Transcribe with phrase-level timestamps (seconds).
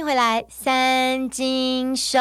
[0.00, 2.18] 迎回来，三金秀。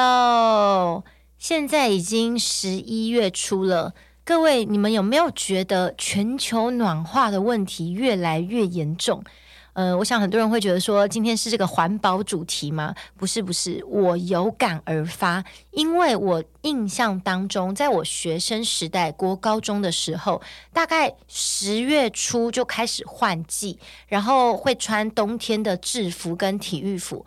[1.38, 3.94] 现在已经十一月初了，
[4.26, 9.24] 各位，你们有没有觉得全球暖化的问题越来越严重？
[9.72, 12.94] 呃，我想很多人会觉得说，今天是这个环保主题吗？
[13.16, 15.42] 不是，不是，我有感而发，
[15.72, 20.42] 因为我印象当中，在我学生时代，国高中的时候，
[20.74, 27.26] 大概十月初就开始换季，然后会穿冬天的制服跟体育服。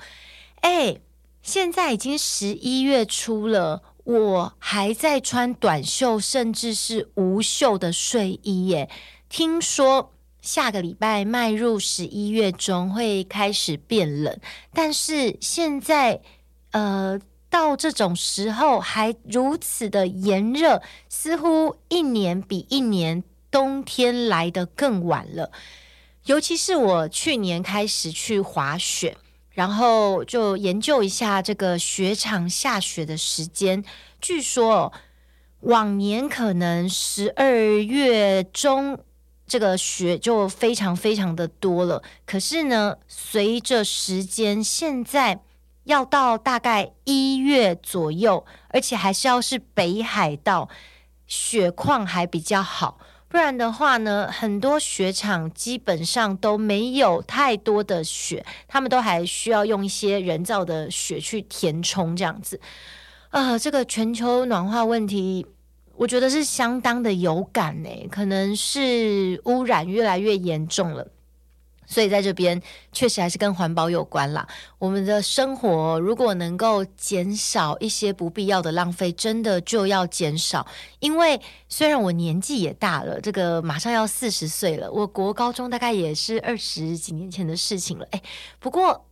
[0.62, 0.96] 哎，
[1.42, 8.90] 现在已经十一月初了，我还在穿短袖，甚至是无袖的睡衣耶。
[9.28, 10.08] 听说。
[10.42, 14.40] 下个礼拜迈入十一月中会开始变冷，
[14.74, 16.20] 但是现在，
[16.72, 25.52] 呃，到这种时候还如此的炎热，似乎一年比一年冬天来得更晚了。
[26.24, 29.16] 尤其是我去年开始去滑雪，
[29.52, 33.84] 然后就研究一下这个雪场下雪的时间，
[34.20, 34.92] 据说
[35.60, 38.98] 往年可能十二月中。
[39.44, 45.42] 这个雪就非常非常的多了，可是呢，随着时间，现在
[45.84, 50.70] 要到大概一月左右，而且还是要是北海道
[51.26, 52.98] 雪况还比较好，
[53.32, 62.60] 不然的话呢，很多雪场基本上都没有太多的雪，他们都还需要用一些人造的雪去填充这样子。
[63.30, 65.46] 啊、呃，这个全球暖化问题。
[65.96, 71.06] 我觉得是相当的有感呢，可能是污染越来越严重了，
[71.92, 74.48] 所以在这边确实还是跟环保有关啦。
[74.78, 80.66] 我们的生活如果能够减少一些不必要的浪费，真的就要减少。
[81.00, 88.06] 因为虽然我年纪也大了，这个马上要四十岁了，我国高中大概也是二十几年前的事情了。
[88.12, 88.22] 哎，
[88.58, 89.04] 不过。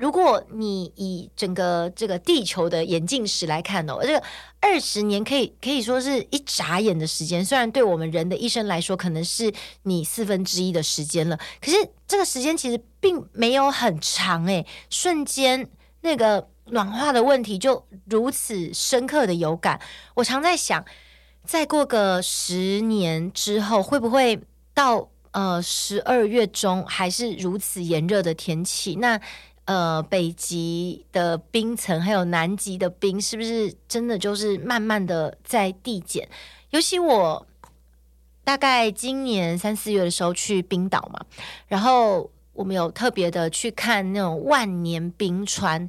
[0.00, 4.22] 如果你以整个这个地球的演进史来看哦，这个
[4.58, 7.44] 二十年可以可以说是一眨眼的时间。
[7.44, 9.52] 虽然对我们人的一生来说，可能是
[9.82, 11.76] 你四分之一的时间了，可是
[12.08, 15.68] 这个时间其实并没有很长诶，瞬间
[16.00, 19.78] 那个暖化的问题就如此深刻的有感。
[20.14, 20.82] 我常在想，
[21.44, 24.40] 再过个十年之后，会不会
[24.72, 28.96] 到呃十二月中还是如此炎热的天气？
[28.96, 29.20] 那
[29.70, 36.28] 呃，北极的冰层还有南极的冰，是不是真的就是慢慢的在递减？
[36.70, 37.46] 尤其我
[38.42, 41.24] 大概今年三四月的时候去冰岛嘛，
[41.68, 45.88] 然后我们有特别的去看那种万年冰川，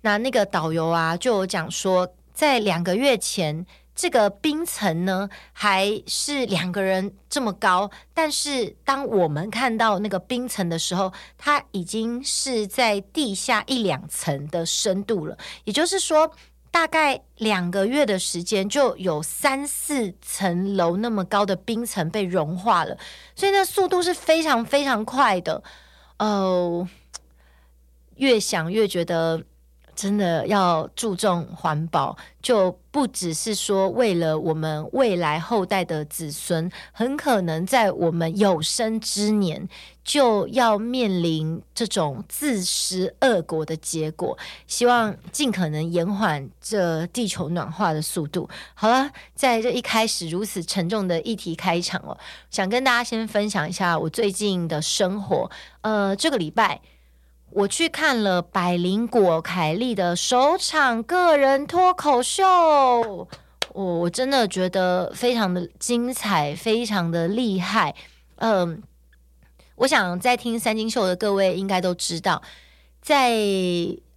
[0.00, 3.66] 那那个导游啊就有讲说，在两个月前。
[4.00, 15.36] 这个冰层呢，还是两个人这么高，但是当我们看到那个冰层的时候，它已经是在地下一两层的深度了。
[15.64, 16.30] 也就是说，
[16.70, 22.96] 大概两个月的时间，就有三四层楼那么高的冰层被融化了，
[23.34, 25.60] 所以那速度是非常非常快的。
[26.20, 26.86] 哦，
[28.14, 29.42] 越想越觉得。
[29.98, 39.68] 真的要注重环保，就不只是说为了我们未来后代的子孙，很可能在我们有生之年
[40.04, 44.38] 就要面临这种自食恶果的结果。
[44.68, 48.48] 希望尽可能延缓这地球暖化的速度。
[48.74, 52.16] 好了，在这一开始如此沉重的议题开场哦，
[52.52, 55.50] 想跟大家先分享一下我最近的生活。
[55.80, 56.80] 呃，这个礼拜。
[57.50, 63.28] 我去看了百灵果凯莉的首场个人脱口秀，我
[63.72, 67.94] 我真的觉得非常的精彩，非常的厉害。
[68.36, 68.82] 嗯，
[69.76, 72.42] 我想在听三金秀的各位应该都知道，
[73.00, 73.32] 在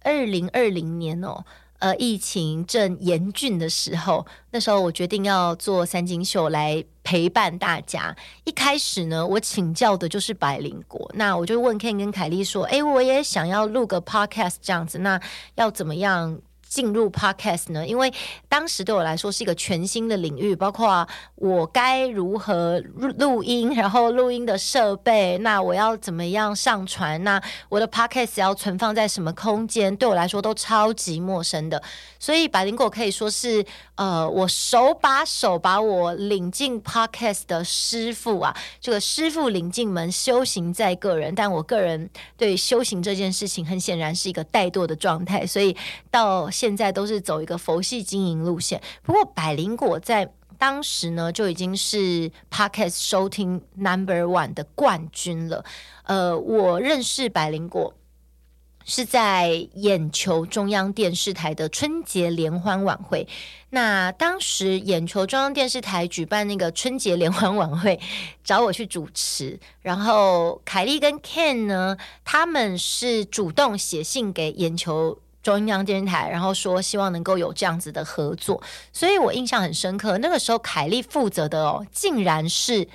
[0.02, 1.44] 二零二零年哦。
[1.82, 8.14] 呃，疫情正严峻的时候，那时候我决定要做三金秀来陪伴大家。
[8.44, 15.20] 一开始呢，我请教的就是百灵国，那我就问 Ken 跟凯莉说：“诶，我也想要录个 Podcast 这样子，那
[15.56, 16.40] 要怎么样？”
[16.72, 17.86] 进入 Podcast 呢？
[17.86, 18.10] 因为
[18.48, 22.82] 当时对我来说是一个全新的领域，包括我该如何
[23.18, 27.22] 录音，然后录音的设备，那我要怎么样上传？
[27.24, 27.38] 那
[27.68, 29.94] 我的 Podcast 要存放在什么空间？
[29.94, 31.82] 对我来说都超级陌生的。
[32.18, 33.62] 所以百灵果可以说是
[33.96, 38.56] 呃，我手把手把我领进 Podcast 的师傅啊。
[38.80, 41.34] 这个师傅领进门，修行在个人。
[41.34, 42.08] 但我个人
[42.38, 45.76] 对修行这件事情，很显然是一个怠惰的状态，所以
[46.10, 46.50] 到。
[46.62, 55.64] 现在都是走一个佛系经营路线，不过百灵果在当时呢就已经是 Podcast 收听 Number One 的冠军了。
[56.04, 57.92] 呃，我认识百灵果
[58.84, 63.26] 是在眼球中央电视台的春节联欢晚会。
[63.70, 67.98] 那当时眼球中央电视台举办那个春节联欢晚会，
[68.44, 69.58] 找我去主持。
[69.80, 78.62] 然后凯莉跟 Ken 呢，他们是主动写信给眼球中央电视台，然后说希望能够有这样子的合作。
[78.92, 82.88] 所以我印象很深刻，那个时候凯莉负责的哦，竟然是。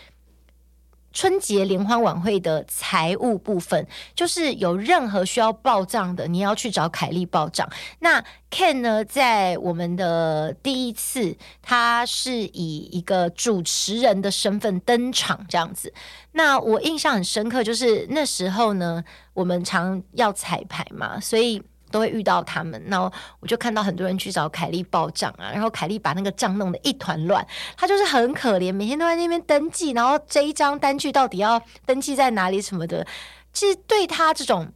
[1.14, 7.68] 春节联欢晚会的财务部分，就是有任何需要报账的，你要去找凯莉报账。
[8.00, 15.92] 那 Ken 呢，在我们的第一次，他是以一个主持人的身份登场，这样子。
[16.34, 19.04] 那我印象很深刻，就是那时候呢，
[19.34, 21.64] 我们常要彩排嘛，所以。
[21.92, 23.02] 都会遇到他们，那
[23.40, 27.46] 我就看到很多人去找凯莉报账啊，然后凯莉把那个账弄得一团乱，
[27.76, 33.06] 她就是很可怜，每天都在那边登记，然后这一张单据到底要登记在哪里什么的。
[33.54, 34.72] 其实对他这种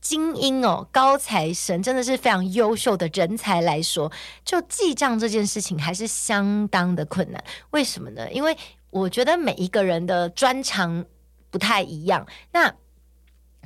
[0.00, 4.10] 精英哦，高材生，真的是非常优秀的人才来说，
[4.44, 7.42] 就记账这件事情还是相当的困难。
[7.70, 8.30] 为什么呢？
[8.32, 8.56] 因为
[8.90, 11.04] 我觉得每一个人的专长
[11.50, 12.26] 不太一样。
[12.52, 12.72] 那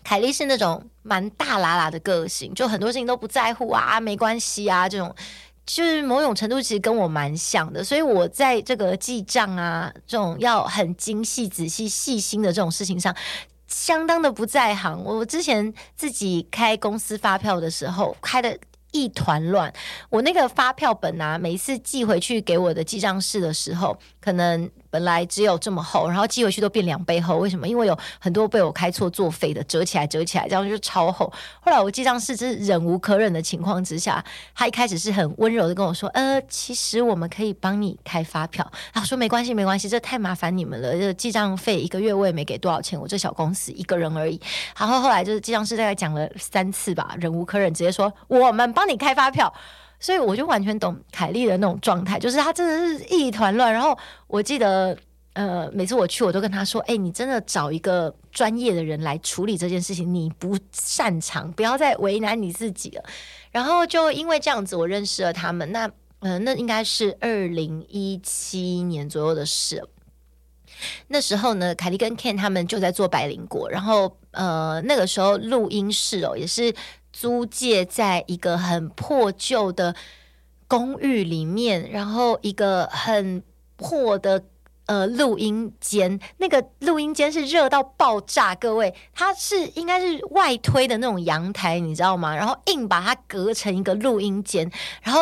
[0.02, 5.14] 凯莉是那种蛮大喇喇的个性，就很多事情都不在乎啊，没关系啊，这种
[5.67, 13.14] 就是某种程度其实跟我蛮像的，所以我在这个记账啊，这种要很精细、仔细、细心的这种事情上，
[13.69, 15.02] 相当的不在行。
[15.05, 18.58] 我之前自己开公司发票的时候，开的
[18.91, 19.73] 一团乱，
[20.08, 24.70] 我那个发票本啊，每一次寄回去给我的记账室的时候，可能。
[24.93, 27.69] 本来只有这么厚，然后寄回去都变两倍厚，为什么？
[27.69, 31.32] 因为有很多被我开错作废的，折起来折起来，这样就超厚。
[31.61, 40.93] 后来我记账室是忍无可忍的情况之下，他一开始是很温柔的跟我说：“呃，其实我们可以帮你开发票。”他说：“没关系，没关系，这太麻烦你们了。
[40.94, 44.40] 这记账费一个月我也没给多少钱，我这小公司一个人而已。”
[44.76, 49.55] 然后后来就是记账师大概讲了三次吧，忍无可忍，直接说：“我们帮你开发票。”
[50.00, 53.70] 所以我就完全懂凯莉的那种状态，就是她真的是一团乱。
[53.70, 54.97] 然后我记得，
[55.35, 63.05] 呃，每次我去，我都跟她说：“哎、你真的找一个专业的人来处理这件事情，你不擅长，不要再为难你自己了。”
[63.52, 65.70] 然后就因为这样子，我认识了他们。
[65.70, 69.87] 那，呃，那应该是二零一七年左右的事。
[71.08, 76.75] 那时候呢，凯莉跟 Ken 他们就在做百灵果，然后，呃，那个时候录音室哦，也是。
[77.20, 79.94] 租借在一个很破旧的
[80.67, 83.43] 公寓里面，然后一个很
[83.76, 84.43] 破的
[84.87, 92.34] 呃录音间，那个录音间是热到爆炸，各位，它是应该是外推的那种阳台，你知道吗？
[92.34, 94.72] 然后硬把它隔成一个录音间，
[95.02, 95.20] 然后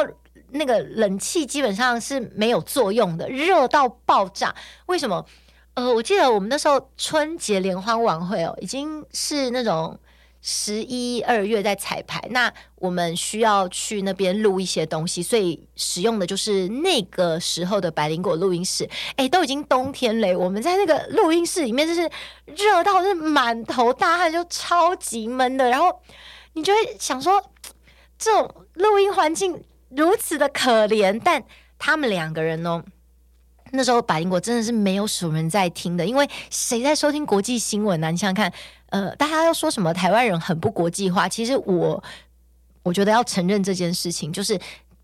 [0.50, 4.54] 那个冷气基本上是没有作用的，热到爆炸。
[4.86, 5.26] 为什么？
[5.74, 9.98] 呃，我记得我们那时候春节联欢晚会哦，已经是那种。
[10.40, 18.88] 十一二月在彩排，那我们需要去那边录一些东西，所以使用的就是那个时候的百灵果录音室。
[19.16, 22.08] 哎、都已经冬天嘞，我们在那个录音室里面就是
[22.46, 25.68] 热到是满头大汗，就超级闷的。
[25.68, 26.00] 然后
[26.52, 27.42] 你就会想说，
[28.16, 31.42] 这种录音环境如此的可怜，但
[31.78, 32.82] 他们两个人呢？
[33.70, 38.50] 那时候百灵果真的是没有什么人在听的，因为谁在收听国际新闻呢、你想想看，
[38.90, 42.02] 呃，大家要说什么台湾人很不国际化，其实我
[42.82, 44.58] 我觉得要承认这件事情，就是。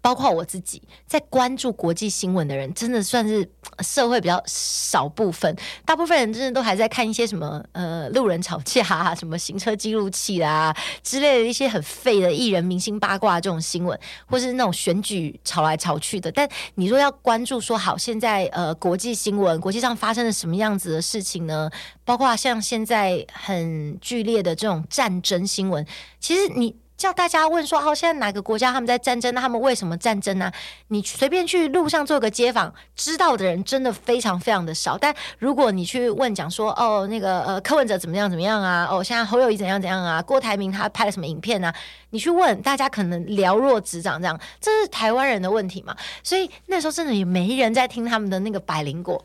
[0.05, 3.49] 包括我自己在关注国际新闻的人，真的算是
[3.81, 5.57] 社会比较少部分。
[5.87, 16.31] 大部分人真的都还在看一些什么呃路人吵架啊， 什么行车记录器啊之类的一些很废的艺人明星八卦这种新闻，或是那种选举吵来吵去的。
[16.31, 21.71] 但你说要关注说好，现在呃国际新闻，国际上发生了什么样子的事情呢？
[22.05, 25.87] 包括像现在很剧烈的这种战争新闻，
[26.21, 26.77] 其实你。
[26.97, 29.35] 叫大家问说，哦，现在哪个国家他们在战争？
[29.35, 30.51] 他们为什么战争呢？
[30.89, 34.97] 你随便去路上做个街访，知道的人真的非常非常的少。
[34.97, 38.87] 但如果你去问讲说，哦，那个呃，柯文哲怎么样怎么样啊？
[38.89, 40.23] 哦，现在侯友谊怎样怎样啊？
[40.23, 41.75] 郭台铭他拍了什么影片啊？
[42.11, 44.23] 你去问大家，可能了若指掌。
[44.23, 45.97] 这样，这是台湾人的问题嘛？
[46.23, 49.23] 所以那时候真的也没人在听他们的那个百灵果，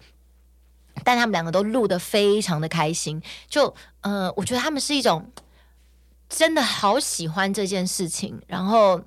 [1.03, 3.21] 但他们两个都录得非常的开心。
[3.47, 5.23] 就呃，我觉得他们是一种。
[6.29, 9.01] 真的好喜欢这件事情，然后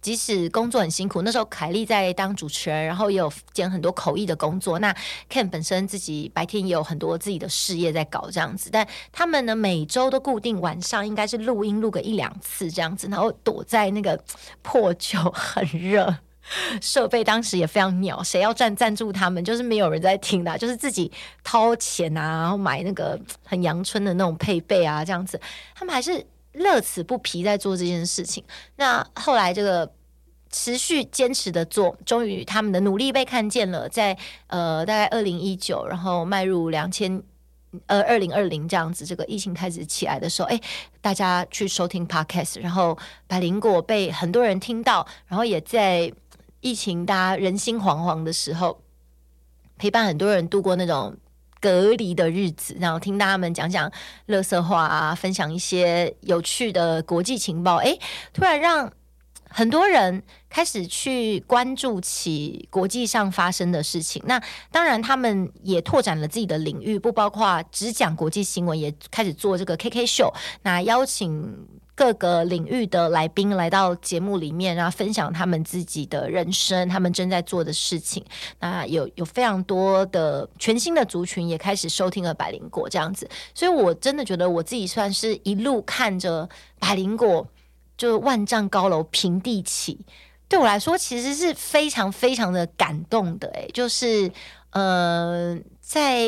[0.00, 4.78] 即使工作很辛苦，那时候凯莉在当主持人，然后也有兼很多口译的工作。
[4.78, 4.94] 那
[5.28, 14.20] Ken 本身自己白天也有很多自己的事业在搞这样子，但他们呢，每周都固定晚上应该是录音录个一两次这样子，然后躲在那个
[14.62, 16.16] 破旧很热，
[16.80, 21.10] 设备当时也非常鸟，谁要赞赞助他们，就是没有人在听的，就是自己
[21.44, 25.40] 掏钱啊，然后买那个很阳春的那种配备啊这样子，
[25.74, 26.24] 他们还是。
[26.52, 28.42] 乐此不疲在做这件事情。
[28.76, 29.92] 那后来这个
[30.50, 34.16] 持续坚持的做，终于他们的努力被看见了，在
[34.46, 37.22] 呃大概二零一九，然后迈入两千。
[37.86, 40.60] 呃，二零二零这样子，这个疫情开始起来的时候，哎，
[41.00, 46.12] 大家去收听 Podcast，然后百灵果被很多人听到，然后也在
[46.60, 48.82] 疫情大家人心惶惶的时候，
[49.78, 51.16] 陪伴很多人度过那种
[51.62, 53.90] 隔离的日子，然后听他们讲讲
[54.26, 57.96] 乐色话啊，分享一些有趣的国际情报，哎，
[58.34, 58.92] 突然让。
[59.54, 78.24] 很多人开始去关注起国际上发生的事情，那当然他们也拓展了自己的领域，不包括只讲国际新闻，也开始做这个 KK 秀，那邀请各个领域的来宾来到节目里面，然后分享他们自己的人生，他们正在做的事情。
[78.60, 87.46] 那有有非常多的全新的族群也开始收听了百灵果这样子，所以我真的觉得我自己算是一路看着百灵果。
[87.94, 90.00] 就万丈高楼平地起，
[90.48, 93.46] 对我来说其实是非常非常的感动的。
[93.50, 94.32] 诶，就是
[94.70, 96.26] 呃，在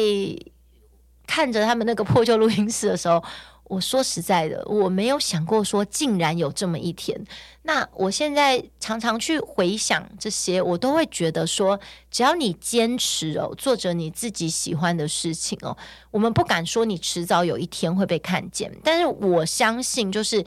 [1.26, 3.24] 看着他们那个破旧录音室的时候，
[3.64, 7.18] 我说实在的，我没有想过说竟然有这么一天。
[7.62, 11.78] 那我现在常常去回想这些，我都会觉得说，
[12.10, 15.76] 只要你坚持哦，做着你自己喜欢的事情哦，
[16.10, 20.44] 我们不敢说你迟早有一天会被看见，但是我相信就是。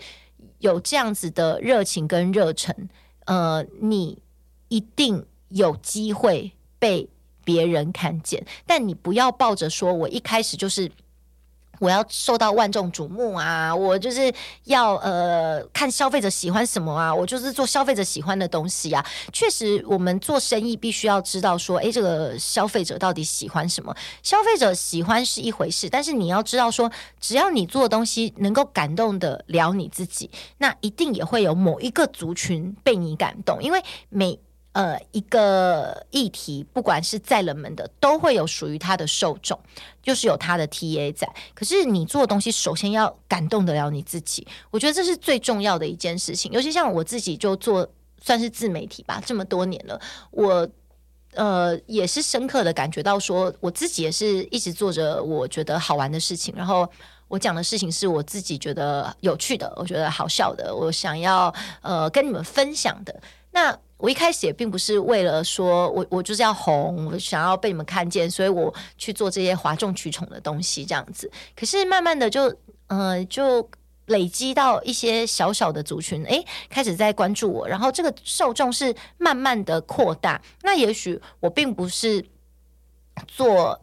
[0.60, 2.90] 有这样子的热情跟热忱，
[3.26, 4.18] 呃，你
[4.70, 7.08] 一定有机会被
[7.44, 10.92] 别人看见，但你不要抱着说我一开始就是。
[11.80, 13.76] 我要受到万众瞩目啊！
[13.76, 17.14] 我就是要呃看消费者喜欢什么啊！
[17.14, 19.06] 我就是做消费者喜欢的东西啊！
[19.32, 23.96] 确实，我们做生意必须要知道说，诶，这个消费者到底喜欢什么？
[24.24, 34.40] 消费者喜欢是一回事，但是你要知道说，只要你做的东西能够感动得了你自己，那一定也会有某一个族群被你感动，因为每。
[34.78, 39.60] 呃，一个议题，不管是再冷门的，都会有属于他的受众，
[40.04, 41.28] 就是有他的 TA 在。
[41.56, 46.52] 可是你做东西，首先要感动得了你自己，我觉得这是最重要的一件事情。
[46.52, 47.90] 尤其像我自己就做
[48.22, 50.70] 算是自媒体吧，这么多年了，我
[51.34, 56.88] 呃也是深刻的感觉到说，我自己也是一直做着我觉得好玩的事情，然后
[57.28, 63.20] 我讲的事情是我自己觉得有趣的，我觉得好笑的，我想要呃跟你们分享的。
[63.50, 71.30] 那我一开始也并不是为了说我我就是要红，我想要被你们看见，所以我去做这些哗众取宠的东西这样子。
[71.56, 72.56] 可是慢慢的就
[72.88, 73.68] 呃就
[74.06, 80.40] 累积到一些小小的族群，诶，开始在关注我，然后这个受众是慢慢的扩大。
[80.62, 82.24] 那也许我并不是
[83.28, 83.80] 做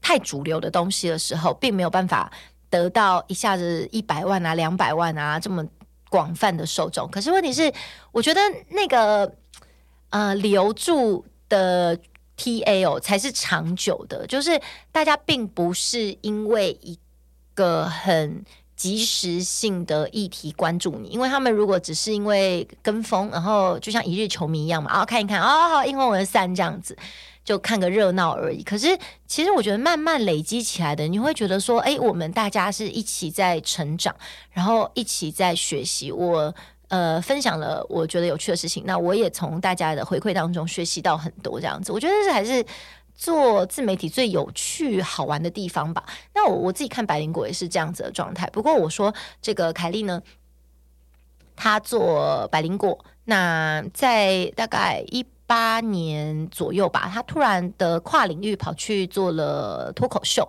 [0.00, 2.32] 太主流的东西的时候，并没有办法
[2.70, 5.66] 得到一下子一百万啊、两百万啊这么。
[6.08, 7.70] 广泛的受众，可是问题是，
[8.12, 9.30] 我觉得那个
[10.10, 11.98] 呃留住的
[12.36, 14.60] TA 哦才是长久的，就是
[14.92, 16.98] 大家并不是因为一
[17.54, 18.44] 个很
[18.76, 26.96] 及时性的议题关注你，因为他们如果只是因为跟风，然后就像一日球迷一样嘛，啊看一看啊好，因为我的散这样子。
[27.46, 28.60] 就看个热闹而已。
[28.60, 28.98] 可是，
[29.28, 34.12] 其实我觉得慢慢累积起来的，你会觉得说，哎，我们大家是一起在成长，
[34.50, 36.10] 然后一起在学习。
[36.10, 36.52] 我
[36.88, 41.92] 呃分享了我觉得有趣的事情，那我也从大家的回馈当中学习到很多这样子。
[41.92, 42.64] 我觉得这还是
[43.14, 46.04] 做自媒体最有趣好玩的地方吧。
[46.34, 48.48] 那我我自己看百灵果也是这样子的状态。
[48.50, 50.22] 不过我说这个凯莉呢，
[51.54, 55.24] 她做百灵果，那在大概一。
[55.48, 60.48] 八年左右吧，她突然的跨领域跑去做了脱口秀。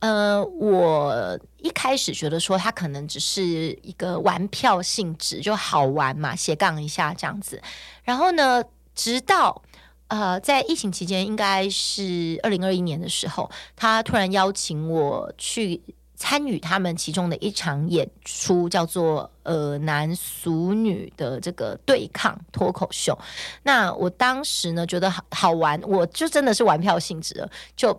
[0.00, 3.42] 呃，我一开始觉得说他可能只是
[3.82, 7.60] 一个玩票性质，就好玩嘛，斜杠一下这样子。
[8.04, 8.62] 然后呢，
[8.94, 9.62] 直到
[10.08, 15.80] 呃在疫情期间，应该是二零二一年的时候，他突然邀请我去。
[16.18, 23.16] 参与他们其中的一场演出，叫做“呃男俗女”的这个对抗脱口秀。
[23.64, 27.92] 那我当时呢，觉得好好玩，我就真的是玩票性质了，就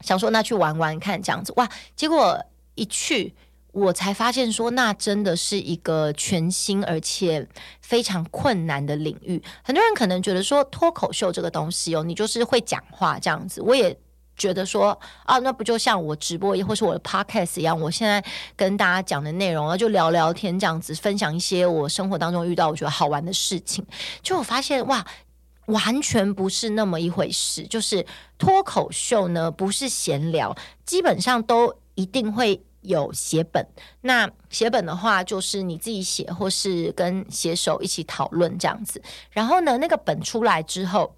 [0.00, 1.52] 想说那去玩玩看这样子。
[1.56, 2.38] 哇，结果
[2.74, 3.34] 一去，
[3.72, 7.46] 我才发现说，那真的是一个全新而且
[7.80, 9.42] 非常困难的领域。
[9.62, 13.96] 很多人可能觉得说脱口秀这个东西哦，你就是会讲话这样子，我也。
[14.38, 14.90] 觉得说
[15.24, 18.22] 啊，那不就像我直播或是我的 podcast 一样，我现在
[18.54, 23.82] 跟大家讲的内容啊，就聊聊天这样子，分享一些我生活当中遇到我觉得好玩的事情。
[24.22, 25.02] 就我发现哇，
[25.66, 27.62] 完全不是那么一回事。
[27.66, 28.04] 就是
[28.38, 33.66] 脱口秀呢，不是闲聊，基本上都一定会有写本。
[34.00, 39.02] 那写本的话，就是你自己写，或是跟写手一起讨论这样子。
[39.30, 41.16] 然后呢，那个本出来之后，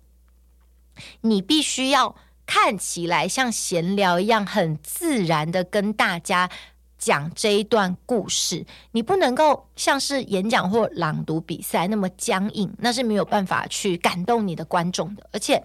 [1.20, 6.50] 你必须要看起来像闲聊一样，很自然的跟大家。
[6.98, 15.24] 讲这一段故事，你不能够像是演讲或朗读比赛那么僵硬，那是没有办法去感动你的观众的。
[15.32, 15.62] 而且，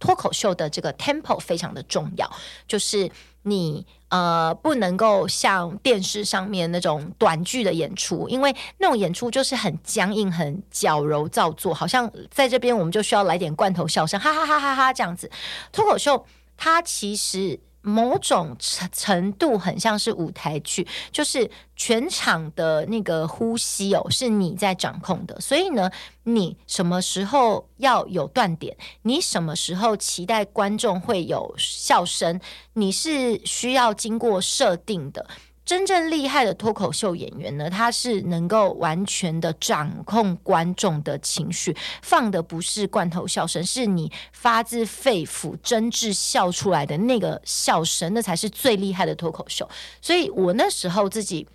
[0.00, 2.28] 脱口秀的这个 tempo 非常的重要，
[2.66, 3.08] 就是
[3.42, 15.30] 你呃不能够像电视上面那种短剧的演出，因为那种演出就是很僵硬、很矫揉造作，好像在这边我们就需要来点罐头笑声，哈哈哈哈哈这样子。
[15.70, 17.60] 脱口秀它其实。
[17.82, 25.38] 某种程程度很像是舞台剧，就是全场的那个呼吸哦，是你在掌控的。
[25.40, 25.90] 所以呢，
[26.22, 32.40] 你什么时候要有断点，你什么时候期待观众会有笑声，
[32.74, 35.26] 你是需要经过设定的。
[35.64, 49.66] 真正厉害的脱口秀演员呢，他是能够完全的掌控观众的情绪，放的不是罐头笑声，是你发自肺腑、真挚笑出来的那个笑声，那才是最厉害的脱口秀。
[50.00, 51.46] 所以我那时候自己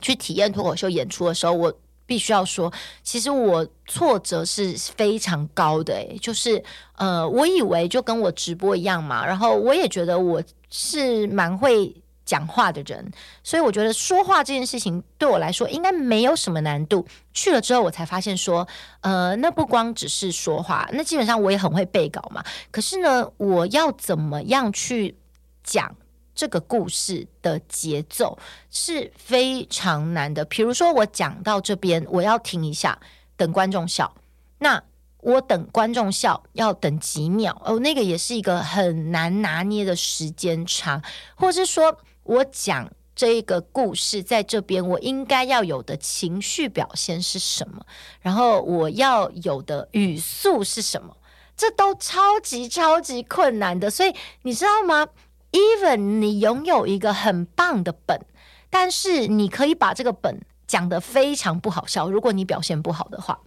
[0.00, 1.72] 去体验脱口秀演出的时候，我
[2.04, 2.70] 必须要说，
[3.02, 5.94] 其实我挫折是非常高的。
[5.94, 6.62] 诶，就是
[6.96, 11.96] 呃，我以为就跟我直播一样嘛，然后我也觉得我是蛮会。
[12.26, 13.10] 讲话的人，
[13.44, 17.06] 所以我觉得说话这件事情对我来说应该没有什么难度。
[17.32, 18.66] 去了之后，我才发现说，
[19.00, 22.44] 呃，那不光只是说话，那基本上我也很会背稿嘛。
[22.72, 25.16] 可是呢，我要怎么样去
[25.62, 25.94] 讲
[26.34, 28.36] 这个故事的节奏
[28.70, 30.44] 是非常难的。
[30.46, 32.98] 比如说，我讲到这边，我要停一下，
[33.36, 34.12] 等观众笑。
[34.58, 34.82] 那
[35.18, 41.00] 我等观众笑要等几秒哦，那个也是一个很难拿捏的时间差，
[41.36, 41.96] 或是说。
[42.26, 47.86] 我讲这一个故事，在这边我应该要有的情绪表现是什么？
[48.20, 51.16] 然后我要有的语速是什么？
[51.56, 53.88] 这都超级超级困难的。
[53.88, 55.08] 所以你知道吗
[55.52, 58.20] ？Even 你拥有一个很棒的本，
[58.68, 62.10] 但是你可以把这个本讲得非常不好笑。
[62.10, 63.40] 如果你表现不好的话，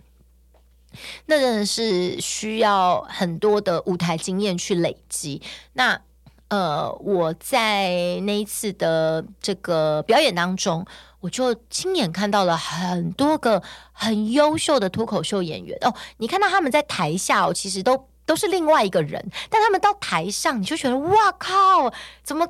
[1.27, 5.43] 那真的是需要很多的舞台经验去累积。
[5.73, 6.01] 那。
[6.49, 10.85] 呃，我在那一次的这个表演当中，
[11.19, 15.93] 我就亲眼看到了很多个很优秀的脱口秀演员哦。
[16.17, 22.47] 你看到他们在台下哦，其实都都是另外一个人，但他们到台上，你就觉得哇靠，怎么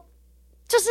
[0.68, 0.90] 就是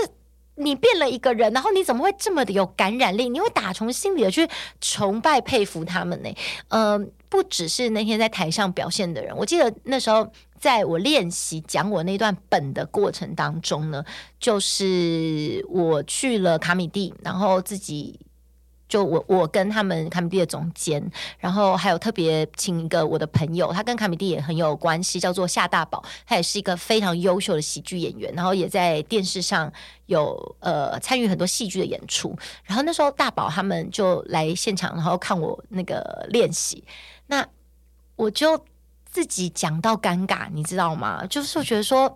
[0.56, 1.52] 你变了一个人？
[1.52, 3.30] 然后你怎么会这么的有感染力？
[3.30, 4.46] 你会打从心里的去
[4.80, 6.28] 崇拜佩服他们呢？
[6.68, 10.30] 嗯、不只是那天在台上表现的人，我记得那时候。
[10.60, 14.04] 在我练习讲我那段本的过程当中呢，
[14.40, 18.18] 就是我去了卡米蒂，然后自己
[18.88, 21.00] 就我我跟他们卡米蒂的总监，
[21.38, 29.72] 然后还有特别请一个我的朋友，他跟卡米蒂也很有关系，叫做夏大宝，他也是一个非常优秀的喜剧演员，然后也在电视上
[30.06, 32.36] 有呃参与很多戏剧的演出。
[32.64, 36.82] 然后那时候大宝他们就来现场，然后看我那个练习，
[37.28, 37.46] 那
[38.16, 38.62] 我就。
[39.10, 41.24] 自己讲到尴尬，你知道吗？
[41.30, 42.14] 就是我觉得说，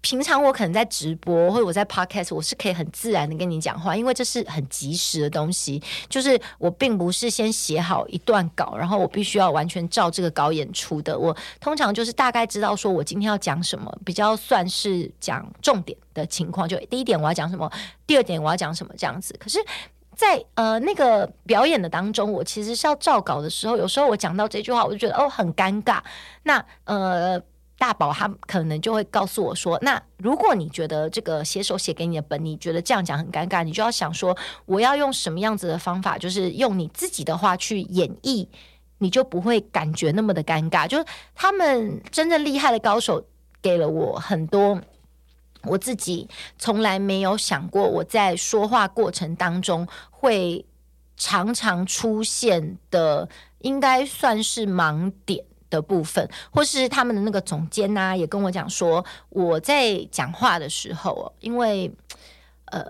[0.00, 5.80] 平常我可能在直播或者我在 podcast，我是可以很自然的跟你讲话，因为这是很即时的东西。
[6.08, 11.16] 就是我并不是先写好一段稿，然后我必须要完全照这个稿演出的。
[11.16, 16.68] 我通常就是大概知道说我今天要讲什么，比较算是讲重点的情况。
[16.68, 17.70] 就第一点我要讲什么，
[18.08, 19.34] 第二点我要讲什么这样子。
[19.38, 19.64] 可是。
[20.16, 26.00] 在呃那个表演的当中，我其实是要照稿的时候，有时候我讲到这句话，我就觉得哦很尴尬。
[26.44, 27.40] 那呃
[27.76, 38.46] 大宝他可能就会告诉我说，那如果你觉得这个写手写给你的本，你觉得这样讲很尴尬，你就要想说我要用什么样子的方法，就是用你自己的话去演绎，
[38.98, 40.86] 你就不会感觉那么的尴尬。
[40.86, 43.26] 就是他们真正厉害的高手
[43.60, 44.80] 给了我很多。
[45.66, 50.64] 我自己从来没有想过，我在说话过程当中会
[51.16, 53.28] 常常出现的，
[53.60, 61.90] 应该算是盲点的部分，或是他们的那个总监呐、也跟我讲说，我在讲话的时候，因为
[62.66, 62.84] 呃，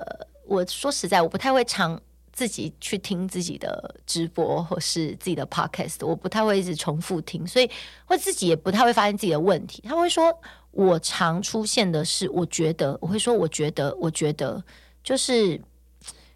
[0.47, 2.01] 我说实在，我不太会常
[2.33, 7.71] 自己去听自己的直播或是自己的 podcast，我不太会一直重复听，所以
[8.07, 9.83] 会自己也不太会发现自己的问题。
[9.87, 10.41] 他会说。
[10.75, 14.63] 我常出现的是，我觉得我会说，我觉得，我觉得，
[15.03, 15.61] 就是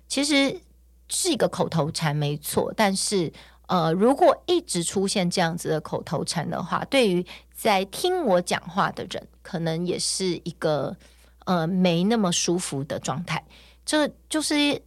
[0.07, 0.61] 其实
[1.09, 2.73] 是一个口头禅，没错。
[2.77, 3.33] 但是，
[3.67, 10.97] 呃，如果一直出现这样子的口头禅的话，对于在听我讲话的人，可能也是一个
[11.45, 13.45] 呃没那么舒服的状态。
[13.85, 14.81] 这就是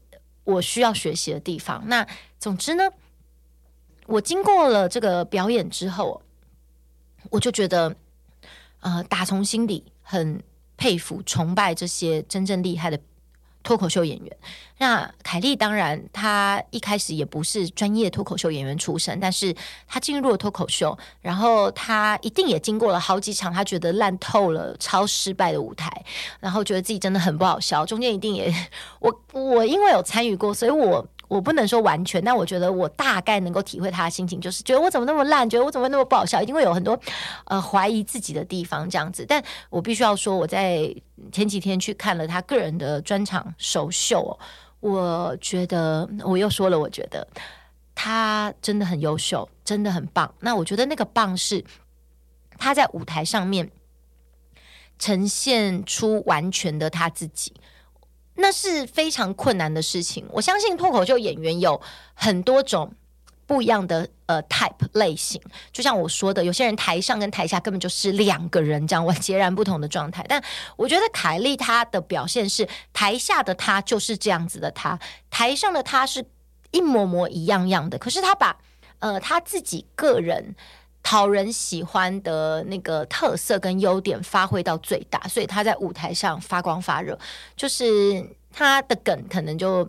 [0.45, 1.83] 我需要学习的地方。
[1.87, 2.07] 那
[2.39, 2.89] 总之呢，
[4.05, 6.21] 我经过了这个表演之后，
[7.29, 7.95] 我就觉得，
[8.81, 10.43] 呃，打从心底很
[10.77, 12.99] 佩服、崇拜这些真正厉害的。
[13.63, 14.37] 脱口秀演员，
[14.79, 19.55] 那凯莉当然，她一开始也不是专业脱口秀演员出身，但是
[19.87, 25.91] 她进入了脱口秀，然后她一定也经过了好几场她觉得烂透了、超失败的舞台，
[26.39, 28.51] 然后觉得自己真的很不好笑，中间一定也
[28.99, 31.07] 我我因为有参与过，所以我。
[31.31, 36.99] 我不能说完全，但我觉得我大概能够体会他的心情，就是觉得我怎么那么烂，觉得我怎么那么不好笑，一定会有很多
[37.45, 39.25] 呃怀疑自己的地方这样子。
[39.25, 40.93] 但我必须要说，我在
[41.31, 44.37] 前几天去看了他个人的专场首秀，
[44.81, 47.25] 我觉得我又说了，我觉得
[47.95, 50.29] 他真的很优秀，真的很棒。
[50.41, 51.63] 那我觉得那个棒是
[52.57, 53.71] 他在舞台上面
[54.99, 57.53] 呈现出完全的他自己。
[58.41, 60.25] 那是非常困难的事情。
[60.31, 61.79] 我相信脱口秀演员有
[62.13, 62.93] 很多种
[63.45, 70.25] 不一样的呃 type 类型，就像我说的，有些人台上跟台下根本就是两个人这样，完截然不同的状态。
[70.27, 70.43] 但
[70.75, 74.99] 我觉得凯莉她的表现是，台下的她就是这样子的她，
[75.29, 76.25] 台上的她是
[76.71, 77.97] 一模模一样样的。
[77.97, 78.57] 可是她把
[78.99, 80.55] 呃她自己个人。
[81.03, 87.17] 讨人喜欢的那个特色跟优点发挥到最大，所以他在舞台上发光发热。
[87.55, 89.87] 就是他的梗可能就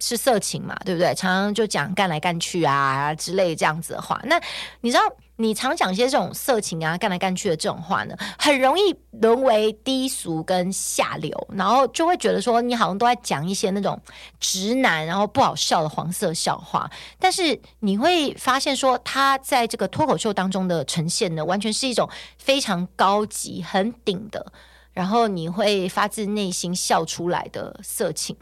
[0.00, 1.14] 是色情嘛，对不对？
[1.14, 4.20] 常常就讲干来干去啊之类这样子的话。
[4.24, 4.40] 那
[4.80, 5.02] 你知道？
[5.36, 14.00] 你常讲些这种色情啊、干来干去的这种话呢，很容易沦为低俗跟下流，然后就会觉得说你好像都在讲一些那种
[14.38, 16.88] 直男，然后不好笑的黄色笑话。
[17.18, 24.52] 但是你会发现说，他在这个脱口秀当中的呈现呢，完全是一种非常高级、很顶的，
[24.92, 28.36] 然后你会发自内心笑出来的色情。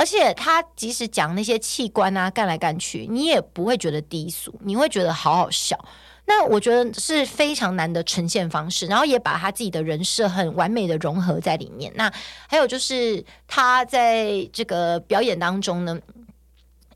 [0.00, 5.78] 而且他即使讲那些器官啊，干来干去，你也不会觉得低俗，你会觉得好好笑。
[6.24, 11.92] 那我觉得是非常难的呈现方式，然后也把他自己的人设很完美的融合在里面。
[11.96, 12.10] 那
[12.48, 16.00] 还有就是他在这个表演当中呢，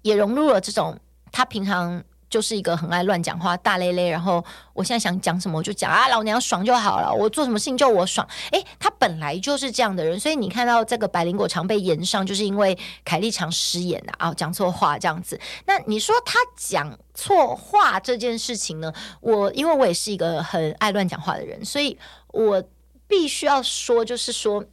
[0.01, 0.99] 也融入了这种
[1.31, 2.03] 他平常。
[2.35, 8.27] 就是一个很爱乱讲话、大咧咧，然后我现在想讲什么我就讲啊，老娘爽就好了，我做什么事情就我爽。
[8.51, 15.40] 诶，他本来就是这样的人，所以你看到这个百灵果常被炎上，就是因为凯莉常失言的啊，讲错话这样子。
[15.66, 18.92] 那你说他讲错话这件事情呢？
[19.20, 21.97] 我因为我也是一个很爱乱讲话的人，所以
[22.33, 22.61] 我
[23.07, 24.64] 必须要说，就是说，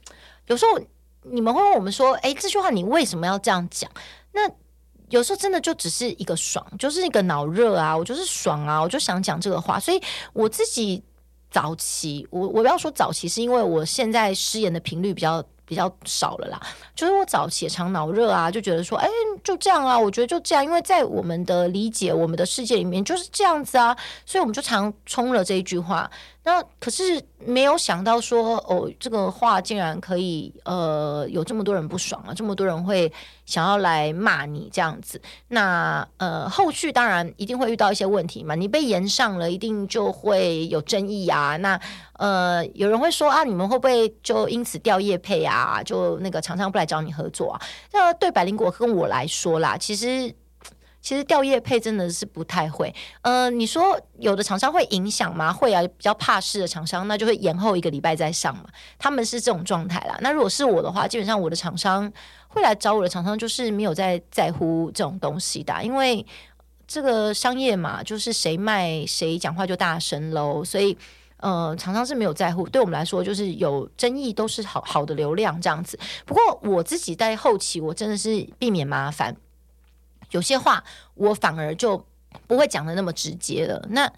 [0.47, 0.81] 有时候
[1.21, 3.87] 你们会问我们说，诶，这句话你为什么要这样讲？
[4.31, 4.49] 那
[5.11, 9.79] 有时候真的就只是一个爽，就是一个脑热啊，我就是爽啊，我就想讲这个话。
[9.79, 10.01] 所以
[10.33, 11.03] 我自己
[11.51, 16.59] 早期，我我不要说早期，是因为我现在失言的频率比较比较少了啦。
[16.95, 19.07] 就是我早期常脑热啊，就觉得说，哎，
[19.43, 23.95] 就这样啊，我觉得就这样，因为在我们的理解、我们的世界里面就是这样子啊，
[24.25, 26.09] 所以我们就常冲了这一句话。
[26.43, 33.11] 那可是没有想到说哦，这个话竟然可以呃有这么多人不爽啊，这么多人会
[33.45, 35.21] 想要来骂你这样子。
[35.49, 41.57] 那呃后续当然一定会遇到一些问题嘛，你被延上了，一定就会有争议啊。
[41.57, 41.79] 那
[42.13, 45.83] 呃有人会说啊，你们会不会就因此掉业配啊？
[45.83, 47.61] 就那个厂商不来找你合作啊？
[47.93, 50.33] 那对百灵果跟我来说啦，其实。
[51.01, 55.51] 其实掉叶配真的是不太会，呃，你说有的厂商会影响吗？
[55.51, 58.65] 会啊，比较怕事的厂商，那就会延后一个礼拜再上嘛。
[58.99, 60.15] 他们是这种状态啦。
[60.21, 62.11] 那如果是我的话，基本上我的厂商
[62.47, 66.23] 会来找我的厂商，就是没有在在乎这种东西的，因为
[66.87, 70.63] 这个商业嘛，就是谁卖谁讲话就大声喽。
[70.63, 70.95] 所以，
[71.37, 72.69] 呃，厂商是没有在乎。
[72.69, 75.97] 对我们来说，就是有争议都是好好的流量这样子。
[76.27, 79.35] 不过我自己在后期，我真的是避免麻烦。
[80.31, 82.03] 有些话我反而就
[82.47, 83.85] 不会讲得那么直接了。
[83.89, 84.11] 那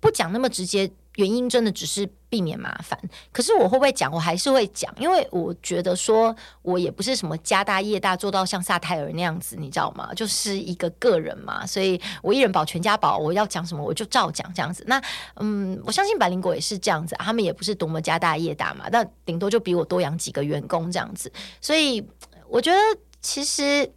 [0.00, 2.96] 不讲那么直接，原因真的只是避免麻烦。
[3.32, 4.12] 可是我会不会讲？
[4.12, 10.14] 我还是会讲，因为我觉得说我也不是什么家大业大，做到像萨泰尔那样子，你知道吗？
[10.14, 14.84] 就是一个个人嘛，所以我一人保全家保，我要讲什么我就照讲这样子。
[14.86, 15.02] 那
[15.36, 21.32] 嗯，我相信百灵果也是这样子，他们也不是多么家大业大嘛，那顶多就比我多养几个员工这样子。
[21.60, 22.06] 所以
[22.48, 22.78] 我觉得
[23.20, 23.92] 其实。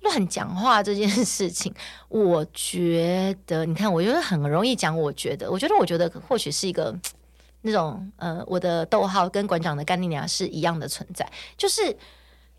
[0.00, 1.74] 乱讲话这件事情，
[2.08, 4.96] 我觉得，你看，我觉得很容易讲。
[4.98, 6.94] 我觉得，我觉得，我觉得，或许是一个
[7.62, 11.96] 那种，呃，我的逗号跟馆长的干你娘是一样的存在，就是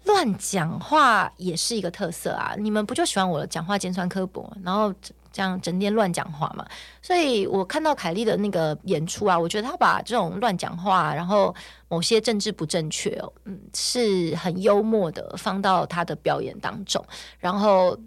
[0.04, 2.54] 乱讲话也是一个特色啊。
[2.58, 4.93] 你们不就喜欢我讲话尖酸刻薄，然后
[5.32, 6.65] 这样整天乱讲话嘛。
[7.02, 11.54] 所以我看到凯莉的那个演出啊，我觉得她把这种乱讲话，然后
[11.88, 17.04] 某些政治不正确，嗯，是很幽默的放到她的表演当中，
[17.38, 17.98] 然后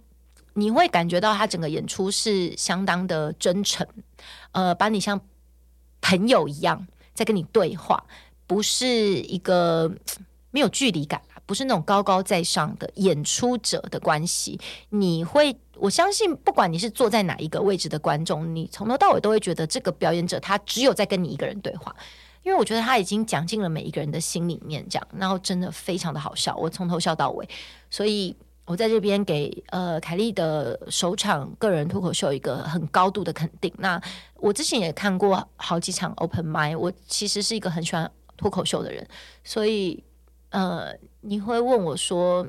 [0.55, 3.87] 你会感觉到她整个演出是相当的真诚，
[4.53, 5.21] 呃，把你像
[6.01, 8.05] 朋友一样在跟你对话，
[8.47, 9.91] 不是一个
[10.51, 11.21] 没有距离感。
[11.45, 14.59] 不是那种高高在上的演出者的关系，
[14.91, 21.93] 你会，我相信，不管你是坐在哪一个位置的观众，你从头到尾都会觉得这个表演者他只有在跟你一个人对话，
[22.45, 27.49] 因为我觉得他已经讲进了每一个人的心里面，这样，然后真的非常的好笑，我从头笑到尾，
[27.91, 28.33] 所以
[28.65, 33.75] 我在这边给呃凯莉的首场个人脱口秀一个很高度的肯定。
[33.79, 34.01] 那
[34.37, 39.05] 我之前也看过好几场 open mic，我其实是一个很喜欢脱口秀的人，
[39.43, 40.05] 所以。
[40.51, 42.47] 呃，你会问我说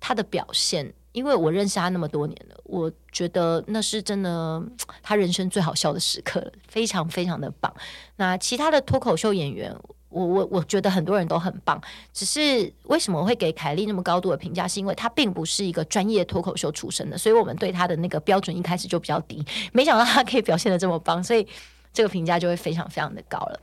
[0.00, 4.62] 他的表现，因为我认识他那么多年了，我觉得那是真的，
[5.02, 7.74] 他人生最好笑的时刻，非常非常的棒。
[8.14, 9.74] 那其他的脱口秀演员，
[10.10, 21.44] 我我我觉得很多人都很棒，只是为什么会给凯莉那么高度的评价，是因为他并不是一个专业脱口秀出身的，所以我们对他的那个标准一开始就比较低，没想到他可以表现得这么棒，所以
[21.92, 23.60] 这个评价就会非常非常的高了。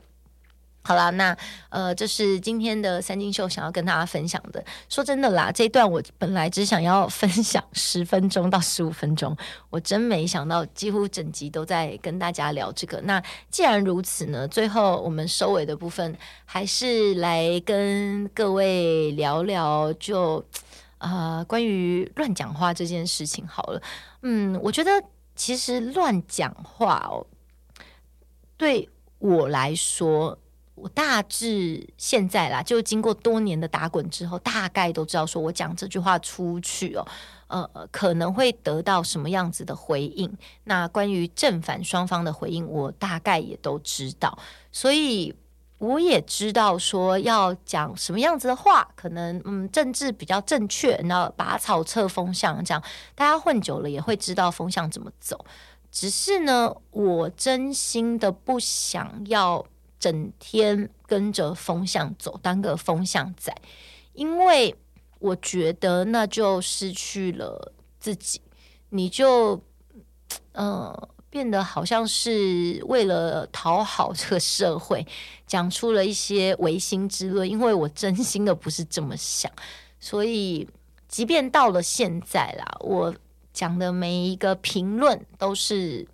[0.86, 1.36] 好啦，那
[1.68, 4.64] 呃，这是今天的三金秀想要跟大家分享的。
[4.88, 9.36] 说真的啦，这一段我本来只想要分享十分钟到十五分钟，
[9.68, 13.00] 我真没想到几乎整集都在跟大家聊这个。
[13.00, 13.20] 那
[13.50, 20.44] 既然如此呢，最后我们收尾的部分还是来跟各位聊聊就，就
[20.98, 23.82] 呃关于乱讲话这件事情好了。
[24.22, 25.02] 嗯，我觉得
[25.34, 27.26] 其实乱讲话哦，
[28.56, 30.38] 对我来说。
[30.76, 37.06] 我大致现在啦，就经过多年的打滚之后，大概都知道说我讲这句话出去哦，
[37.48, 40.30] 呃，可能会得到什么样子的回应。
[40.64, 44.38] 那关于正反双方的回应，我大概也都知道，
[44.70, 45.34] 所以
[45.78, 52.82] 我也知道说要讲什么样子的话，可能嗯，政治比较正确，然后拔草测风向，这样
[53.14, 55.42] 大家混久了也会知道风向怎么走。
[55.90, 59.64] 只是呢，我真心的不想要。
[60.06, 63.52] 整天跟着风向走，当个风向仔，
[64.12, 64.72] 因为
[65.18, 68.40] 我觉得那就失去了自己，
[68.90, 69.60] 你就
[70.52, 75.04] 呃变得好像是为了讨好这个社会，
[75.44, 77.50] 讲出了一些违心之论。
[77.50, 79.50] 因为我真心的不是这么想，
[79.98, 80.68] 所以
[81.08, 83.12] 即便到了现在啦，我
[83.52, 86.06] 讲的每一个评论都是。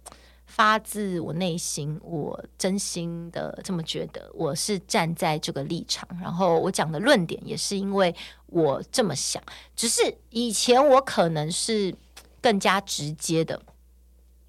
[0.55, 8.15] 发自我内心，我真心的这么觉得，我是站在这个立场，然后我讲的论点也是因为
[8.49, 9.43] 我这么想。
[9.75, 11.95] 只是以前我可能是
[12.43, 13.59] 更加直接的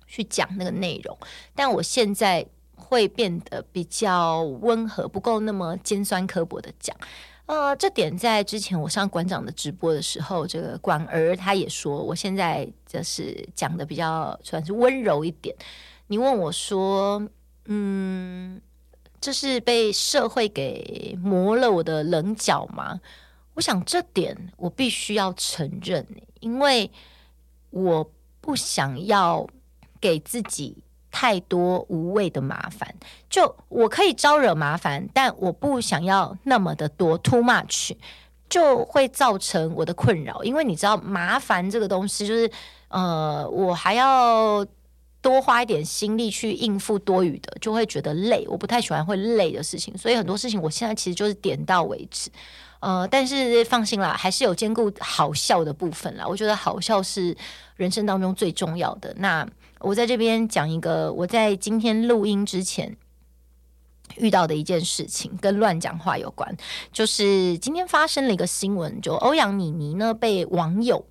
[0.05, 1.17] 去讲那个内容，
[1.55, 6.93] 但我现在会变得比较温和，不够那么尖酸刻薄的讲。
[7.45, 15.55] 呃，这点在之前我上馆长的直播的时候，这个管儿他也说，我现在就是讲的比较算是温柔一点。
[16.13, 17.27] 你问我说
[17.65, 18.61] ：“嗯，
[19.19, 23.01] 这是被社会给磨了我的棱角吗？”
[23.55, 26.05] 我想这点我必须要承认，
[26.39, 26.91] 因为
[27.71, 29.47] 我不想要
[29.99, 32.95] 给自己太多无谓的麻烦。
[33.27, 37.97] 就我可以招惹麻烦，但我不想要那么的多，too much，
[38.47, 40.43] 就会造成我的困扰。
[40.43, 42.51] 因为你知道，麻烦这个东西，就是
[42.89, 44.63] 呃，我还要。
[45.23, 48.45] 多花一点心力去应付多余的，就会觉得累。
[48.49, 52.29] 我不太喜欢会累的事情，所以很多事情我现在其实就是点到为止。
[52.81, 56.27] 呃，但是放心啦，还是有兼顾好笑的部分啦。
[56.27, 57.35] 我觉得好笑是
[57.77, 59.13] 人生当中最重要的。
[59.17, 59.47] 那
[59.79, 62.97] 我在这边讲一个我在今天录音之前
[64.17, 66.53] 遇到的一件事情，跟乱讲话有关。
[66.91, 71.05] 就是今天发生了一个新闻，就欧阳妮妮呢被网友。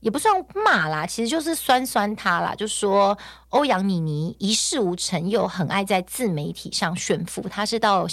[0.00, 3.16] 也不算骂啦，其实就是酸酸他啦，就说
[3.48, 7.42] 欧阳妮妮一事无成，又很爱在自媒体上炫富。
[7.48, 8.06] 他是到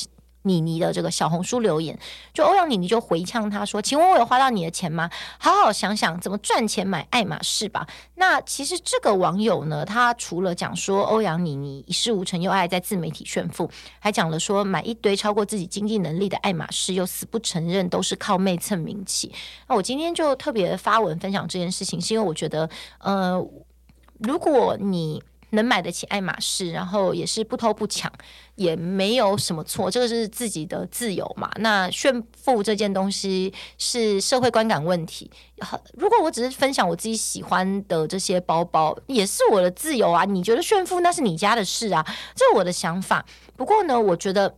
[0.44, 1.98] 妮妮的这个小红书留言，
[2.34, 5.10] 就欧阳妮妮就回呛他说：“请问我有花到你的钱吗？
[5.38, 19.32] 好好想想怎么赚钱买爱马仕吧。”那其实这个网友呢，他除了讲说欧阳妮妮一事无成又爱在自媒体炫富，还讲了说买一堆超过自己经济能力的爱马仕，又死不承认都是靠妹蹭名气。
[19.68, 23.44] 那我今天就特别发文分享这件事情，是因为我觉得，呃，
[24.20, 25.22] 如果你
[25.54, 28.12] 能买得起爱马仕，然后也是不偷不抢，
[28.56, 31.52] 也没有什么错，这个是自己的自由嘛。
[31.58, 35.32] 那炫富这件东西是社会观感问题。
[35.94, 40.26] 如果我只是分享我自己喜欢的这些包包，也是我的自由啊。
[40.26, 43.26] 你觉得炫富那是你家的事啊，这是我的想法。
[43.56, 44.56] 不过呢，我觉得。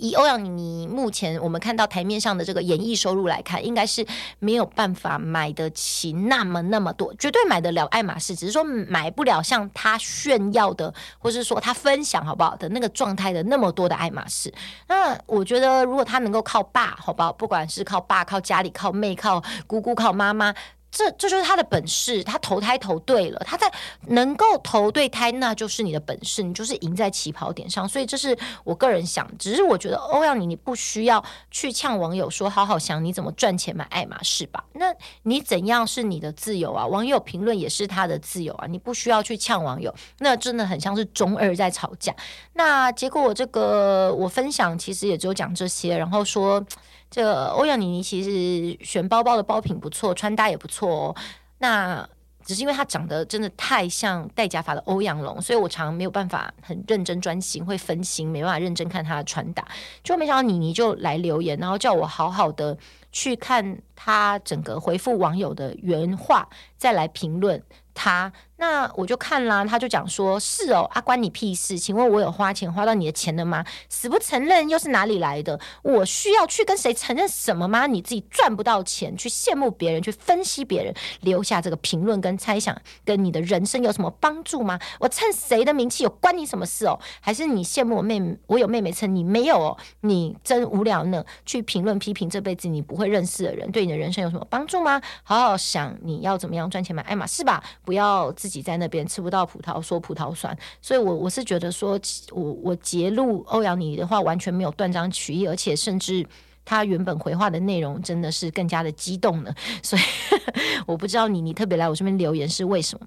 [0.00, 4.04] 以欧阳妮妮目前我们看到台面上的这个演艺收入来看，应该是
[4.38, 14.52] 没有办法买得起那么那么多，绝对买得了爱马仕，只是说买不了像他炫耀的，或是说他分享好不好的那个状态的那么多的爱马仕。
[14.88, 17.32] 那我觉得，如果他能够靠爸，好不好？
[17.32, 20.54] 不管是靠爸、靠家里、靠妹、靠姑姑、靠妈妈。
[20.90, 23.70] 这这就是他的本事，他投胎投对了，他在
[24.08, 27.88] 能够投对胎，那就是你的本事，你就是赢在起跑点上。
[27.88, 34.64] 所以这是我个人想，只是我觉得欧阳你你不需要去呛网友说，好好想你怎么赚钱买爱马仕吧。
[34.72, 36.86] 那你怎样是你的自由啊？
[36.86, 42.14] 网友评论也是他的自由啊，你不需要去呛网友，那真的很像是中二在吵架。
[42.54, 46.64] 那结果我这个我分享其实也只有讲这些，然后说。
[47.10, 51.16] 这个欧阳妮妮其实选包包的包品不错，穿搭也不错哦。
[51.58, 52.08] 那
[52.44, 59.66] 只是因为她长得真的太像戴假发的欧阳龙，所以我常常没有办法很认真专心，会分心，没办法认真看她的穿搭。
[60.02, 62.76] 就没想到妮妮就来留言，然后叫我好好的
[63.12, 68.32] 去看她整个回复网友的原话，再来评论她。
[68.60, 71.78] 那我就看啦，他就讲说：“是哦，啊，关你屁事？
[71.78, 73.64] 请问我有花钱花到你的钱了吗？
[73.88, 75.58] 死不承认又是哪里来的？
[75.82, 77.86] 我需要去跟谁承认什么吗？
[77.86, 84.78] 你自己赚不到钱，去羡慕别人，去分析别人，留下这个评论跟猜想，跟你的人生有什么帮助吗？
[84.98, 87.00] 我蹭谁的名气有关你什么事哦？
[87.22, 88.36] 还是你羡慕我妹妹？
[88.46, 89.78] 我有妹妹蹭，你没有哦？
[90.02, 91.24] 你真无聊呢？
[91.46, 95.00] 去评论批评这辈子你不会认识的人，对你的人生有什么帮助吗？
[95.22, 101.96] 好好想你要怎么样赚钱买爱马仕吧，不要自。”自己在那边吃不到葡萄说葡萄酸，所以我我是觉得说，
[102.32, 106.26] 我我截录欧阳妮的话完全没有断章取义，而且甚至
[106.64, 109.54] 他原本回话的内容真的是更加的激动呢。
[109.84, 110.02] 所以
[110.84, 113.06] 我不知道妮妮特别来我这边留言是为什么，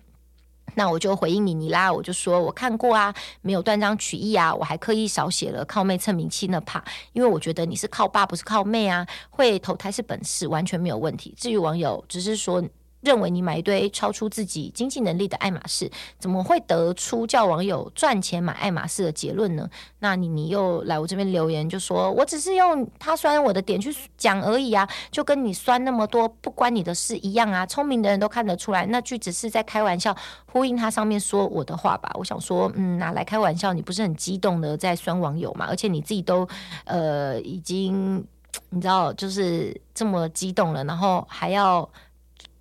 [0.76, 11.34] 那我就回应妮妮啦，我就说我看过啊，没有断章取义啊，我还刻意少写了靠妹蹭名气那怕，因为我觉得你是靠爸不是靠妹啊，会投胎是本事，完全没有问题。
[11.38, 12.64] 至于网友只是说。
[13.04, 19.70] 认为你买一堆超出自己经济能力的爱马仕，怎么会得出叫网友赚钱买爱马仕的结论呢？
[20.00, 27.66] 那你你又来我这边留言，就说我只是用他酸我的点去讲而已啊，就跟你酸那么多不关你的事一样啊。
[27.66, 30.16] 聪明的人都看得出来，那句只是在开玩笑，
[30.52, 32.10] 呼应他上面说我的话吧。
[32.16, 35.66] 我想说，嗯，拿来开玩笑，你不是很激动的在酸网友嘛？
[35.68, 36.48] 而且你自己都
[36.86, 38.26] 呃已经
[38.70, 41.90] 你知道就是这么激动了，然后还要。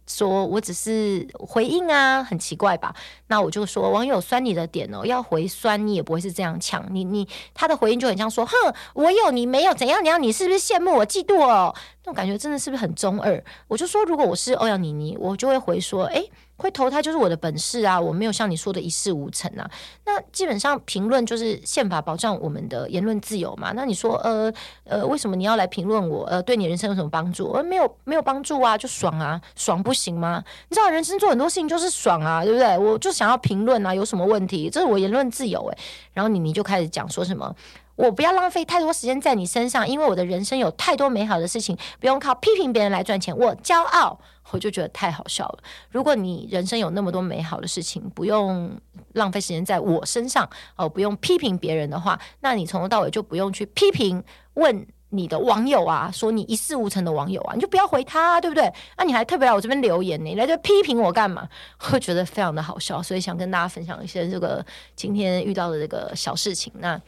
[0.07, 2.95] 说我只是回应啊，很奇怪吧？
[3.29, 8.53] 那我就说网友酸你的点哦，要回酸你也不会是这样抢你你他的回应就很像说，哼，
[8.95, 11.75] 我有你没有怎样怎样，你是不是羡慕我嫉妒哦？
[12.05, 13.43] 那种感觉真的是不是很中二？
[13.69, 16.25] 我就说如果我是欧阳妮妮，我就会回说，哎。
[16.63, 18.01] 会投胎就是我的本事啊！
[18.01, 19.69] 我没有像你说的一事无成啊。
[20.07, 23.73] 那基本上评论就是宪法保障我们的言论自由嘛。
[23.75, 24.53] 那你说呃
[24.85, 26.25] 呃，为什么你要来评论我？
[26.27, 27.51] 呃，对你人生有什么帮助？
[27.51, 30.43] 呃，没有没有帮助啊，就爽啊，爽不行吗？
[30.69, 32.79] 你知道人生做很多事情就是爽啊，对不对？
[32.79, 34.71] 我就想要评论啊，有什么问题？
[34.71, 35.79] 这是我言论自由诶。
[36.13, 37.53] 然后你你就开始讲说什么？
[37.97, 43.37] 我不要浪费太多时间在你身上，因为我的人生有太多美好的事情，不用靠批评别人来赚钱。
[43.37, 44.19] 我骄傲，
[44.51, 45.59] 我就觉得太好笑了。
[45.91, 48.73] 如果你人生有那么多美好的事情，不用
[49.13, 54.25] 浪费时间在我身上，哦，不用批评别人的话，那你从头到尾就不用去批评
[54.55, 58.73] 问你的网友啊，说你一事无成的网友啊，你就不要回他啊，对不对？
[58.97, 61.47] 那你还特别来我这边留言呢，你来这批评我干嘛？
[61.93, 64.65] 我觉得非常的好笑，所以想跟大家分享一些这个
[64.97, 66.73] 今天遇到的这个小事情。
[66.79, 66.99] 那。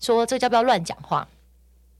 [0.00, 1.28] 说这叫不要乱讲话？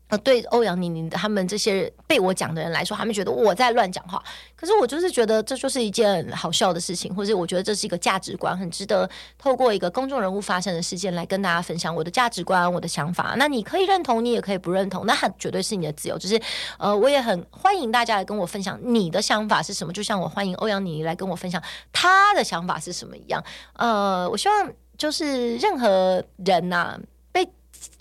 [0.08, 4.20] 呃，对欧阳妮妮他们这些被我讲的人来说，他们觉得我在乱讲话。
[4.56, 9.08] 可是我就是觉得这就是一件好笑的事情，或者我觉得这是一个价值观，很值得
[9.38, 13.36] 透过一个公众人物发生的事件来跟大家分享我的价值观、我的想法。
[13.38, 16.18] 那你可以认同，你也可以不认同，那绝对是你的自由。
[16.18, 16.42] 只是
[16.76, 23.40] 呃，我也很欢迎大家来跟我分享你的想法是什么，就像我欢迎欧阳妮妮来跟我分享她的想法是什么一样。
[23.74, 26.98] 呃，我希望就是任何人呐、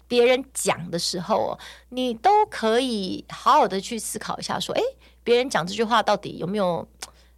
[0.09, 1.57] 别人讲的时候，
[1.89, 4.81] 你都可以好好的去思考一下，说，诶，
[5.23, 6.85] 别人讲这句话到底有没有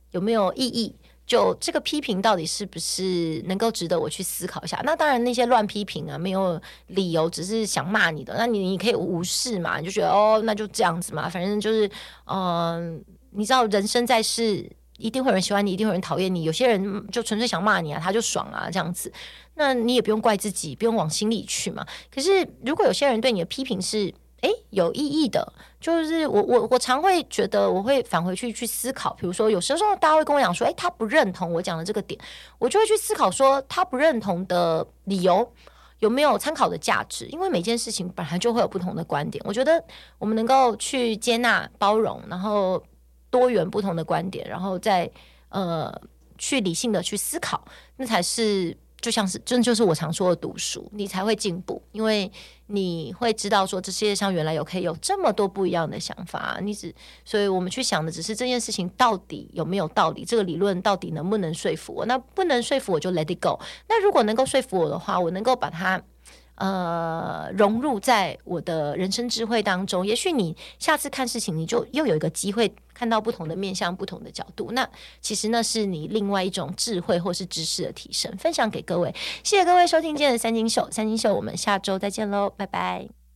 [0.09, 0.95] 有没有意义？
[1.27, 4.81] 就这个批评到底是不是能够值得我去思考一下？
[4.83, 11.91] 那当然，那些乱批评啊，没有理由，只是想骂你的，那你你可以无视嘛，你就觉得哦，那就这样子嘛，反正就是，
[12.25, 14.69] 嗯、你知道，人生在世。
[15.01, 16.43] 一定会有人喜欢你，一定会有人讨厌你。
[16.43, 19.11] 有些人就纯粹想骂你啊，他就爽啊，这样子。
[19.55, 21.85] 那你也不用怪自己，不用往心里去嘛。
[22.13, 29.13] 可是如果有些人对你的批评是诶有意义的，就是我我我常会觉得我会返回去去思考。
[29.13, 32.19] 比如说有时候大家会跟我讲说，诶他不认同我讲的这个点，
[32.57, 35.51] 我就会去思考说他不认同的理由
[35.99, 37.25] 有没有参考的价值。
[37.25, 39.83] 因为每件事情本来就会有不同的观点，我觉得
[40.17, 42.81] 我们能够去接纳、包容，然后。
[43.31, 45.09] 多元不同的观点，然后再
[45.49, 45.91] 呃
[46.37, 47.65] 去理性的去思考，
[47.97, 52.31] 那才是就像是真就是我常说的读书，你才会进步，因为
[52.67, 56.93] 你会知道说这世界上原来有可以有这么多不一样的想法，你只
[57.25, 62.05] 所以我们去想的只是这件事情到底有没有道理，这个理论到底能不能说服我？
[62.05, 63.59] 那不能说服我就 let it go，
[63.89, 66.01] 那如果能够说服我的话，我能够把它。
[66.55, 72.71] 呃，融入在我的人生智慧当中，也许你下次看事情，你就又有一个机会
[73.01, 74.73] 看到不同的面向、不同的角度。
[74.73, 74.87] 那
[75.21, 79.11] 其实那是你另外一种智慧或是知识的提升，分享给各位。
[79.43, 83.20] 谢谢各位收听今天的三金秀，三金秀，我们下周再见喽，拜拜。